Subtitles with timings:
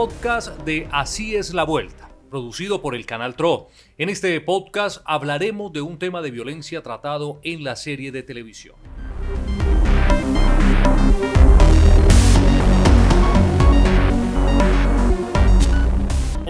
[0.00, 3.68] podcast de Así es la Vuelta, producido por el canal TRO.
[3.98, 8.76] En este podcast hablaremos de un tema de violencia tratado en la serie de televisión.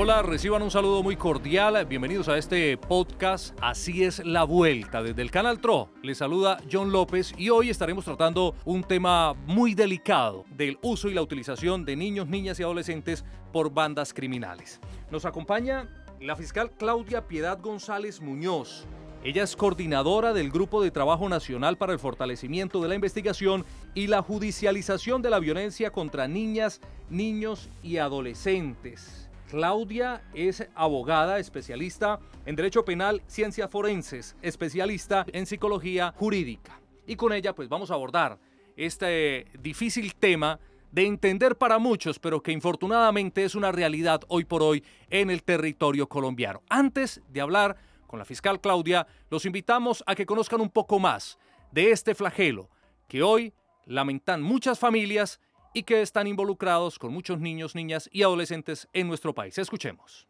[0.00, 1.84] Hola, reciban un saludo muy cordial.
[1.84, 5.02] Bienvenidos a este podcast Así es la vuelta.
[5.02, 9.74] Desde el canal TRO les saluda John López y hoy estaremos tratando un tema muy
[9.74, 14.78] delicado del uso y la utilización de niños, niñas y adolescentes por bandas criminales.
[15.10, 15.88] Nos acompaña
[16.20, 18.86] la fiscal Claudia Piedad González Muñoz.
[19.24, 23.64] Ella es coordinadora del Grupo de Trabajo Nacional para el Fortalecimiento de la Investigación
[23.96, 26.80] y la Judicialización de la Violencia contra Niñas,
[27.10, 29.27] Niños y Adolescentes.
[29.48, 36.78] Claudia es abogada, especialista en Derecho Penal, Ciencias Forenses, especialista en Psicología Jurídica.
[37.06, 38.38] Y con ella pues vamos a abordar
[38.76, 40.60] este difícil tema
[40.92, 45.42] de entender para muchos, pero que infortunadamente es una realidad hoy por hoy en el
[45.42, 46.62] territorio colombiano.
[46.68, 51.38] Antes de hablar con la fiscal Claudia, los invitamos a que conozcan un poco más
[51.72, 52.68] de este flagelo
[53.06, 53.54] que hoy
[53.86, 55.40] lamentan muchas familias
[55.72, 59.56] y que están involucrados con muchos niños, niñas y adolescentes en nuestro país.
[59.58, 60.28] Escuchemos.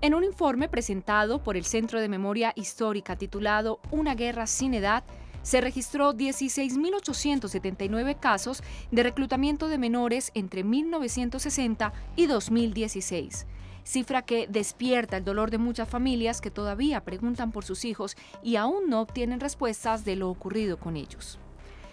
[0.00, 5.02] En un informe presentado por el Centro de Memoria Histórica titulado Una guerra sin edad,
[5.42, 13.46] se registró 16.879 casos de reclutamiento de menores entre 1960 y 2016
[13.84, 18.56] cifra que despierta el dolor de muchas familias que todavía preguntan por sus hijos y
[18.56, 21.38] aún no obtienen respuestas de lo ocurrido con ellos.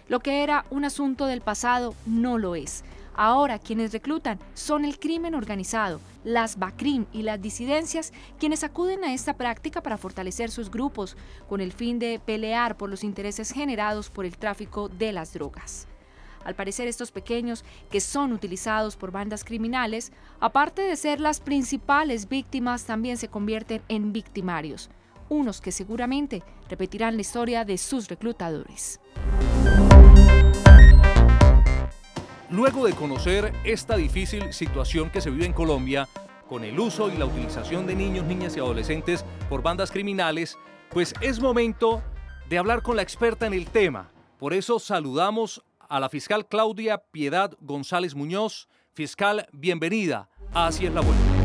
[0.07, 2.83] Lo que era un asunto del pasado no lo es.
[3.13, 9.13] Ahora quienes reclutan son el crimen organizado, las BACRIM y las disidencias quienes acuden a
[9.13, 11.17] esta práctica para fortalecer sus grupos
[11.49, 15.87] con el fin de pelear por los intereses generados por el tráfico de las drogas.
[16.43, 22.27] Al parecer estos pequeños, que son utilizados por bandas criminales, aparte de ser las principales
[22.27, 24.89] víctimas, también se convierten en victimarios,
[25.29, 28.99] unos que seguramente repetirán la historia de sus reclutadores.
[32.51, 36.09] Luego de conocer esta difícil situación que se vive en Colombia,
[36.49, 40.57] con el uso y la utilización de niños, niñas y adolescentes por bandas criminales,
[40.89, 42.03] pues es momento
[42.49, 44.11] de hablar con la experta en el tema.
[44.37, 48.67] Por eso saludamos a la fiscal Claudia Piedad González Muñoz.
[48.93, 51.40] Fiscal, bienvenida Así es la Vuelta.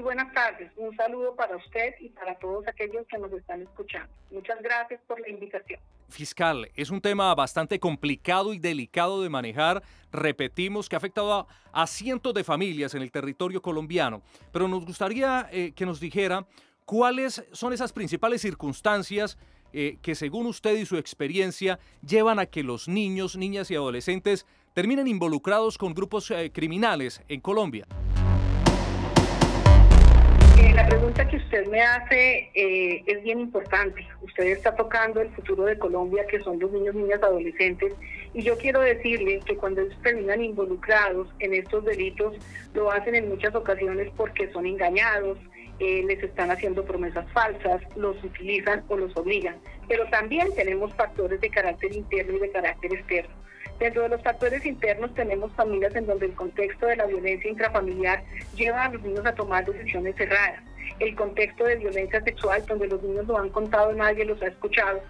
[0.00, 0.72] Buenas tardes.
[0.76, 4.12] Un saludo para usted y para todos aquellos que nos están escuchando.
[4.30, 5.80] Muchas gracias por la invitación.
[6.08, 9.82] Fiscal, es un tema bastante complicado y delicado de manejar.
[10.10, 14.22] Repetimos que ha afectado a, cientos de familias en el territorio colombiano.
[14.52, 16.46] Pero nos gustaría eh, que nos dijera
[16.84, 19.38] cuáles son esas principales circunstancias
[19.72, 24.46] eh, que según usted y su experiencia llevan a que los niños, niñas y adolescentes
[24.72, 27.86] terminen involucrados con grupos eh, criminales en Colombia
[30.80, 34.06] la pregunta que usted me hace eh, es bien importante.
[34.22, 37.92] Usted está tocando el futuro de Colombia, que son los niños, niñas, adolescentes,
[38.32, 42.34] y yo quiero decirle que cuando ellos terminan involucrados en estos delitos,
[42.72, 45.36] lo hacen en muchas ocasiones porque son engañados,
[45.80, 49.56] eh, les están haciendo promesas falsas, los utilizan o los obligan.
[49.86, 53.34] Pero también tenemos factores de carácter interno y de carácter externo.
[53.78, 58.22] Dentro de los factores internos tenemos familias en donde el contexto de la violencia intrafamiliar
[58.54, 60.69] lleva a los niños a tomar decisiones erradas.
[60.98, 65.00] El contexto de violencia sexual, donde los niños lo han contado, nadie los ha escuchado.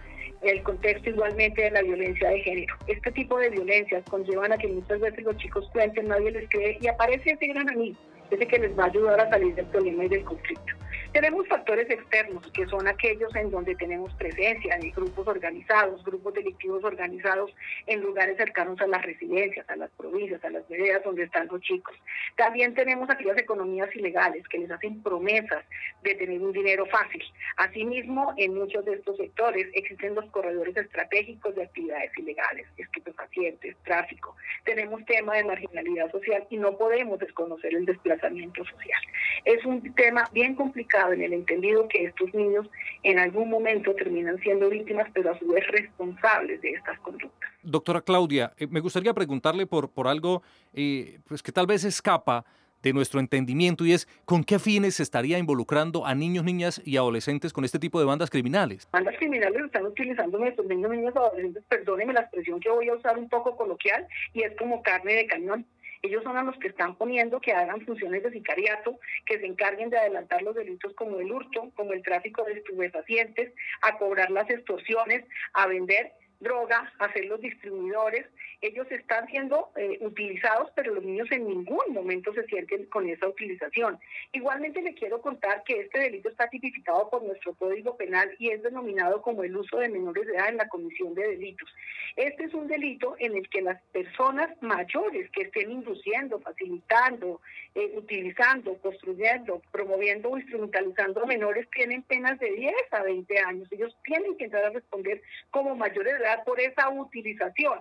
[0.42, 2.74] El contexto igualmente de la violencia de género.
[2.86, 6.78] Este tipo de violencias conllevan a que muchas veces los chicos cuenten, nadie les cree
[6.80, 7.98] y aparece ese gran amigo,
[8.30, 10.74] ese que les va a ayudar a salir del problema y del conflicto.
[11.12, 16.84] Tenemos factores externos, que son aquellos en donde tenemos presencia de grupos organizados, grupos delictivos
[16.84, 17.52] organizados
[17.88, 21.60] en lugares cercanos a las residencias, a las provincias, a las veredas donde están los
[21.62, 21.96] chicos.
[22.36, 25.64] También tenemos aquellas economías ilegales que les hacen promesas
[26.04, 27.24] de tener un dinero fácil.
[27.56, 34.36] Asimismo, en muchos de estos sectores existen los corredores estratégicos de actividades ilegales, estupefacientes, tráfico.
[34.64, 39.02] Tenemos tema de marginalidad social y no podemos desconocer el desplazamiento social.
[39.44, 42.66] Es un tema bien complicado en el entendido que estos niños
[43.02, 47.50] en algún momento terminan siendo víctimas, pero a su vez responsables de estas conductas.
[47.62, 50.42] Doctora Claudia, eh, me gustaría preguntarle por, por algo
[50.74, 52.44] eh, pues que tal vez escapa
[52.82, 56.96] de nuestro entendimiento y es con qué fines se estaría involucrando a niños, niñas y
[56.96, 58.88] adolescentes con este tipo de bandas criminales.
[58.90, 62.94] Bandas criminales están utilizando nuestros niños, niñas y adolescentes, perdónenme la expresión que voy a
[62.94, 65.66] usar un poco coloquial, y es como carne de cañón
[66.02, 69.90] Ellos son a los que están poniendo que hagan funciones de sicariato, que se encarguen
[69.90, 73.52] de adelantar los delitos como el hurto, como el tráfico de estupefacientes,
[73.82, 78.26] a cobrar las extorsiones, a vender droga, a ser los distribuidores
[78.60, 83.26] ellos están siendo eh, utilizados, pero los niños en ningún momento se sienten con esa
[83.26, 83.98] utilización.
[84.32, 88.62] Igualmente le quiero contar que este delito está tipificado por nuestro Código Penal y es
[88.62, 91.68] denominado como el uso de menores de edad en la comisión de delitos.
[92.16, 97.40] Este es un delito en el que las personas mayores que estén induciendo, facilitando,
[97.74, 103.68] eh, utilizando, construyendo, promoviendo o instrumentalizando a menores tienen penas de 10 a 20 años.
[103.70, 107.78] Ellos tienen que entrar a responder como mayores de edad por esa utilización.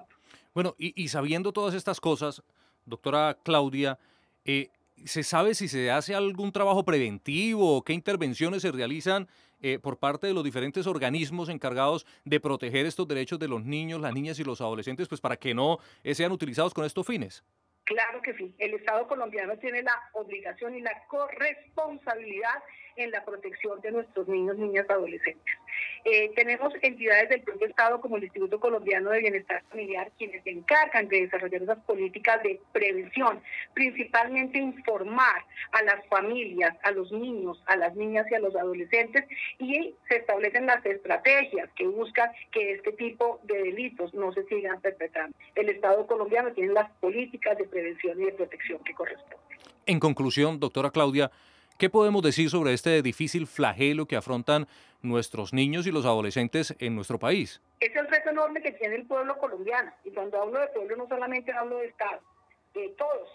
[0.54, 2.44] Bueno, y, sabiendo todas estas cosas,
[2.86, 3.98] doctora Claudia,
[4.46, 4.70] eh,
[5.06, 9.28] ¿se sabe si se hace algún trabajo preventivo o qué intervenciones se realizan
[9.62, 14.00] eh, por parte de los diferentes organismos encargados de proteger estos derechos de los niños,
[14.00, 17.44] las niñas y los adolescentes, pues para que no eh, sean utilizados con estos fines?
[17.84, 18.54] Claro que sí.
[18.60, 22.64] El Estado colombiano tiene la obligación y la corresponsabilidad
[23.00, 25.56] en la protección de nuestros niños, niñas, adolescentes.
[26.04, 30.51] Eh, tenemos entidades del propio Estado como el Instituto Colombiano de Bienestar Familiar quienes se
[30.51, 33.42] encargan de desarrollar esas políticas de prevención,
[33.74, 39.25] principalmente informar a las familias, a los niños, a las niñas y a los adolescentes
[39.60, 44.81] y se establecen las estrategias que buscan que este tipo de delitos no se sigan
[44.81, 45.36] perpetrando.
[45.56, 49.40] El Estado colombiano tiene las políticas de prevención y de protección que corresponden.
[49.86, 51.31] En conclusión, doctora Claudia,
[51.80, 54.68] ¿Qué podemos decir sobre este difícil flagelo que afrontan
[55.02, 57.62] nuestros niños y los adolescentes en nuestro país?
[57.80, 59.90] Es el reto enorme que tiene el pueblo colombiano.
[60.04, 62.20] Y cuando hablo de pueblo no solamente hablo de Estado,
[62.74, 63.30] de todos,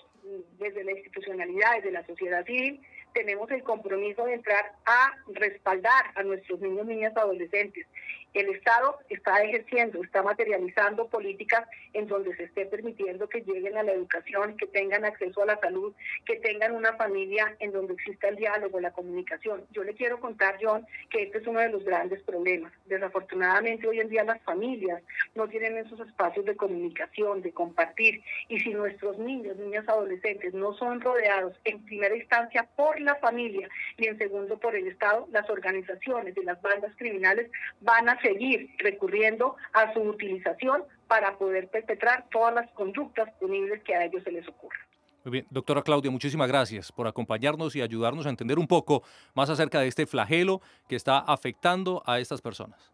[0.58, 2.82] desde la institucionalidad, desde la sociedad civil,
[3.14, 7.87] tenemos el compromiso de entrar a respaldar a nuestros niños, niñas, adolescentes
[8.34, 13.82] el Estado está ejerciendo, está materializando políticas en donde se esté permitiendo que lleguen a
[13.82, 15.94] la educación, que tengan acceso a la salud,
[16.26, 19.64] que tengan una familia en donde exista el diálogo, la comunicación.
[19.70, 22.72] Yo le quiero contar, John, que este es uno de los grandes problemas.
[22.86, 25.02] Desafortunadamente hoy en día las familias
[25.34, 28.22] no tienen esos espacios de comunicación, de compartir.
[28.48, 33.69] Y si nuestros niños, niñas, adolescentes no son rodeados en primera instancia por la familia
[33.96, 37.50] y en segundo por el Estado, las organizaciones y las bandas criminales
[37.81, 43.94] van a seguir recurriendo a su utilización para poder perpetrar todas las conductas punibles que
[43.94, 44.80] a ellos se les ocurran.
[45.24, 49.02] Muy bien, doctora Claudia, muchísimas gracias por acompañarnos y ayudarnos a entender un poco
[49.34, 52.92] más acerca de este flagelo que está afectando a estas personas.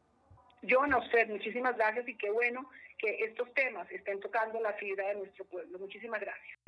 [0.62, 2.68] Yo no sé, muchísimas gracias y qué bueno
[2.98, 5.78] que estos temas estén tocando la fibra de nuestro pueblo.
[5.78, 6.59] Muchísimas gracias.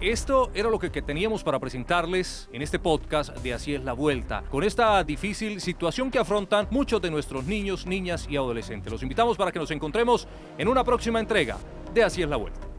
[0.00, 4.42] Esto era lo que teníamos para presentarles en este podcast de Así es la Vuelta,
[4.50, 8.90] con esta difícil situación que afrontan muchos de nuestros niños, niñas y adolescentes.
[8.90, 10.26] Los invitamos para que nos encontremos
[10.56, 11.58] en una próxima entrega
[11.92, 12.69] de Así es la Vuelta.